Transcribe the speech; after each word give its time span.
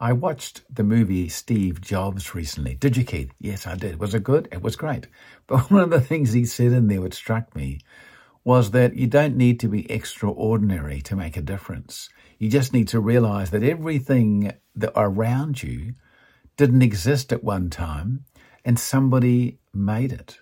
I 0.00 0.12
watched 0.12 0.62
the 0.72 0.84
movie 0.84 1.28
Steve 1.28 1.80
Jobs 1.80 2.32
recently. 2.32 2.76
Did 2.76 2.96
you, 2.96 3.04
Keith? 3.04 3.32
Yes, 3.40 3.66
I 3.66 3.74
did. 3.74 3.98
Was 3.98 4.14
it 4.14 4.22
good? 4.22 4.46
It 4.52 4.62
was 4.62 4.76
great. 4.76 5.08
But 5.48 5.70
one 5.70 5.82
of 5.82 5.90
the 5.90 6.00
things 6.00 6.32
he 6.32 6.44
said 6.44 6.72
in 6.72 6.86
there 6.86 7.00
which 7.00 7.14
struck 7.14 7.56
me 7.56 7.80
was 8.44 8.70
that 8.72 8.94
you 8.94 9.06
don't 9.06 9.36
need 9.36 9.58
to 9.60 9.68
be 9.68 9.90
extraordinary 9.90 11.00
to 11.00 11.16
make 11.16 11.36
a 11.36 11.42
difference. 11.42 12.10
You 12.38 12.48
just 12.50 12.72
need 12.72 12.86
to 12.88 13.00
realize 13.00 13.50
that 13.50 13.62
everything 13.62 14.52
that 14.76 14.92
around 14.94 15.62
you 15.62 15.94
didn't 16.56 16.82
exist 16.82 17.32
at 17.32 17.42
one 17.42 17.70
time 17.70 18.24
and 18.64 18.78
somebody 18.78 19.58
made 19.72 20.12
it. 20.12 20.38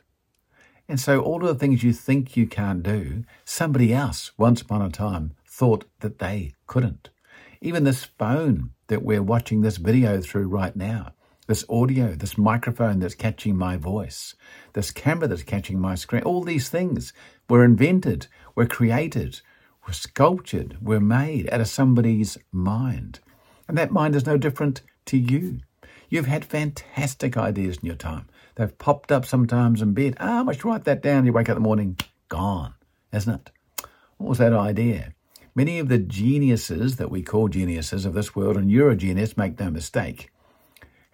And 0.89 1.01
so 1.01 1.21
all 1.21 1.41
of 1.41 1.49
the 1.49 1.55
things 1.55 1.83
you 1.83 1.93
think 1.93 2.37
you 2.37 2.47
can't 2.47 2.83
do, 2.83 3.25
somebody 3.45 3.95
else 3.95 4.33
once 4.37 4.61
upon 4.61 4.83
a 4.83 4.91
time 4.91 5.35
thought 5.47 5.85
that 6.01 6.19
they 6.19 6.53
couldn't. 6.67 7.11
Even 7.61 7.85
this 7.85 8.05
phone 8.05 8.71
that 8.89 9.03
we're 9.03 9.23
watching 9.23 9.61
this 9.61 9.77
video 9.77 10.21
through 10.21 10.49
right 10.49 10.75
now, 10.77 11.13
this 11.47 11.65
audio, 11.69 12.15
this 12.15 12.37
microphone 12.37 12.99
that's 12.99 13.15
catching 13.15 13.57
my 13.57 13.77
voice, 13.77 14.35
this 14.73 14.91
camera 14.91 15.29
that's 15.29 15.43
catching 15.43 15.81
my 15.81 15.95
screen, 15.95 16.23
all 16.23 16.43
these 16.43 16.69
things 16.69 17.13
were 17.49 17.65
invented, 17.65 18.27
were 18.55 18.67
created, 18.67 19.41
were 19.87 19.93
sculptured, 19.93 20.77
were 20.81 21.01
made 21.01 21.49
out 21.51 21.61
of 21.61 21.69
somebody's 21.69 22.37
mind. 22.53 23.21
And 23.69 23.79
that 23.79 23.93
mind 23.93 24.15
is 24.15 24.27
no 24.27 24.37
different 24.37 24.83
to 25.07 25.17
you. 25.17 25.61
You've 26.09 26.27
had 26.27 26.45
fantastic 26.45 27.37
ideas 27.37 27.79
in 27.79 27.87
your 27.87 27.97
time. 27.97 28.29
They've 28.57 28.79
popped 28.79 29.11
up 29.11 29.25
sometimes 29.25 29.83
in 29.83 29.93
bed. 29.93 30.17
Ah, 30.19 30.41
I 30.41 30.43
must 30.43 30.65
write 30.65 30.85
that 30.85 31.03
down. 31.03 31.27
You 31.27 31.33
wake 31.33 31.49
up 31.49 31.57
in 31.57 31.63
the 31.63 31.67
morning, 31.67 31.99
gone, 32.29 32.75
isn't 33.13 33.35
it? 33.35 33.51
What 34.19 34.29
was 34.31 34.39
that 34.39 34.53
idea? 34.53 35.15
Many 35.57 35.79
of 35.79 35.89
the 35.89 35.97
geniuses 35.97 36.97
that 36.97 37.11
we 37.11 37.23
call 37.23 37.49
geniuses 37.49 38.05
of 38.05 38.13
this 38.13 38.37
world, 38.37 38.59
and 38.59 38.71
you're 38.71 38.91
a 38.91 38.95
genius, 38.95 39.39
make 39.39 39.59
no 39.59 39.71
mistake, 39.71 40.31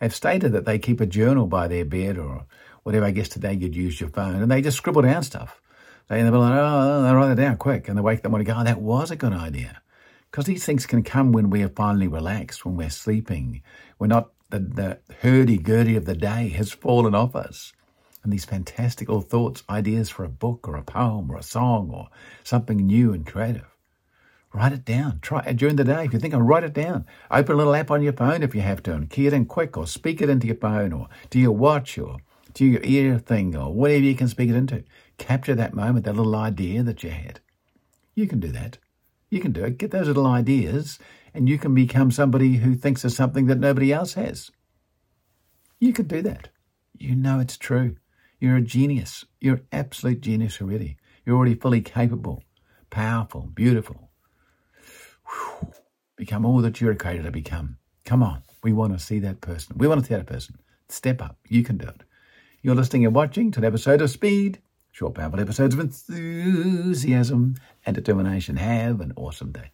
have 0.01 0.13
stated 0.13 0.51
that 0.51 0.65
they 0.65 0.81
keep 0.81 1.01
a 1.01 1.07
journal 1.07 1.47
by 1.47 1.69
their 1.69 1.85
bed 1.85 2.19
or 2.19 2.45
whatever. 2.83 3.07
I 3.07 3.13
guess 3.13 3.29
today 3.29 3.53
you'd 3.53 3.77
use 3.77 4.01
your 4.01 4.11
phone, 4.11 4.43
and 4.43 4.51
they 4.51 4.61
just 4.61 4.79
scribble 4.79 5.03
down 5.03 5.23
stuff. 5.23 5.61
They 6.09 6.19
end 6.19 6.27
up 6.27 6.35
like, 6.35 6.59
oh, 6.59 6.59
oh 6.59 7.03
they 7.05 7.15
write 7.15 7.31
it 7.31 7.37
down 7.37 7.57
quick, 7.57 7.87
and 7.87 7.97
they 7.97 8.03
wake 8.03 8.27
up 8.27 8.35
and 8.35 8.45
go, 8.45 8.57
oh, 8.59 8.65
that 8.65 8.83
was 8.83 9.13
a 9.13 9.17
good 9.17 9.33
idea. 9.33 9.81
Because 10.29 10.47
these 10.47 10.67
things 10.67 10.87
can 10.87 11.05
come 11.05 11.31
when 11.31 11.49
we 11.49 11.63
are 11.63 11.69
finally 11.69 12.09
relaxed, 12.09 12.65
when 12.65 12.77
we're 12.77 12.91
sleeping. 12.91 13.63
We're 14.01 14.09
not, 14.09 14.33
the, 14.51 14.59
the 14.59 14.99
hurdy-gurdy 15.21 15.95
of 15.95 16.05
the 16.05 16.17
day 16.17 16.49
has 16.49 16.73
fallen 16.73 17.15
off 17.15 17.37
us. 17.37 17.73
And 18.25 18.33
these 18.33 18.45
fantastical 18.45 19.21
thoughts, 19.21 19.63
ideas 19.71 20.11
for 20.11 20.25
a 20.25 20.29
book 20.29 20.67
or 20.67 20.75
a 20.75 20.83
poem 20.83 21.31
or 21.31 21.37
a 21.37 21.45
song 21.45 21.91
or 21.95 22.09
something 22.43 22.79
new 22.79 23.13
and 23.13 23.25
creative 23.25 23.72
Write 24.55 24.73
it 24.73 24.85
down. 24.85 25.19
Try 25.21 25.53
during 25.53 25.77
the 25.77 25.85
day. 25.85 26.05
If 26.05 26.13
you 26.13 26.19
think, 26.19 26.35
I'll 26.35 26.43
write 26.43 26.65
it 26.65 26.75
down. 26.75 27.07
Open 27.31 27.55
a 27.55 27.57
little 27.57 27.75
app 27.75 27.91
on 27.91 28.03
your 28.03 28.13
phone 28.13 28.43
if 28.43 28.55
you 28.55 28.61
have 28.61 28.83
to 28.83 28.93
and 28.93 29.09
key 29.09 29.27
it 29.27 29.33
in 29.33 29.47
quick 29.47 29.79
or 29.79 29.87
speak 29.87 30.21
it 30.21 30.29
into 30.29 30.47
your 30.47 30.57
phone 30.57 30.93
or 30.93 31.09
to 31.31 31.39
your 31.39 31.53
watch 31.53 31.99
or 31.99 32.19
to 32.55 32.67
your 32.67 32.83
ear 32.85 33.19
thing 33.19 33.57
or 33.57 33.73
whatever 33.73 34.05
you 34.05 34.15
can 34.15 34.29
speak 34.29 34.51
it 34.51 34.57
into. 34.57 34.85
Capture 35.17 35.55
that 35.55 35.75
moment, 35.75 36.05
that 36.05 36.17
little 36.17 36.37
idea 36.37 36.83
that 36.83 37.03
you 37.03 37.11
had. 37.11 37.41
You 38.15 38.29
can 38.29 38.41
do 38.41 38.49
that. 38.49 38.77
You 39.31 39.41
can 39.41 39.53
do 39.53 39.65
it. 39.65 39.79
Get 39.79 39.91
those 39.91 40.09
little 40.09 40.27
ideas 40.27 40.99
and 41.33 41.49
you 41.49 41.59
can 41.59 41.75
become 41.75 42.11
somebody 42.11 42.57
who 42.57 42.75
thinks 42.75 43.05
of 43.05 43.13
something 43.13 43.47
that 43.47 43.59
nobody 43.59 43.91
else 43.91 44.15
has. 44.15 44.51
You 45.81 45.95
can 45.95 46.07
do 46.07 46.21
that. 46.23 46.51
You 46.99 47.17
know 47.17 47.41
it's 47.41 47.57
true. 47.57 47.97
You're 48.39 48.57
a 48.57 48.61
genius. 48.61 49.25
You're 49.41 49.57
an 49.57 49.67
absolute 49.73 50.21
genius 50.21 50.61
already. 50.61 50.99
You're 51.25 51.37
already 51.37 51.55
fully 51.55 51.81
capable, 51.81 52.43
powerful, 52.91 53.49
beautiful, 53.55 54.11
Become 56.23 56.47
all 56.47 56.59
that 56.59 56.81
you're 56.81 56.95
created 56.95 57.25
to 57.25 57.33
become. 57.33 57.79
Come 58.05 58.23
on. 58.23 58.45
We 58.63 58.73
want 58.73 58.93
to 58.93 59.05
see 59.05 59.19
that 59.19 59.41
person. 59.41 59.77
We 59.77 59.89
want 59.89 60.03
to 60.03 60.07
see 60.07 60.15
that 60.15 60.29
person. 60.29 60.57
Step 60.89 61.21
up. 61.21 61.37
You 61.49 61.65
can 61.65 61.79
do 61.79 61.89
it. 61.89 62.05
You're 62.63 62.77
listening 62.77 63.05
and 63.05 63.13
watching 63.13 63.51
to 63.51 63.59
an 63.59 63.65
episode 63.65 64.01
of 64.01 64.09
Speed, 64.09 64.61
short, 64.93 65.17
powerful 65.17 65.41
episodes 65.41 65.75
of 65.75 65.81
enthusiasm 65.81 67.57
and 67.85 67.97
determination. 67.97 68.55
Have 68.55 69.01
an 69.01 69.13
awesome 69.17 69.51
day. 69.51 69.73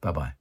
Bye 0.00 0.12
bye. 0.12 0.32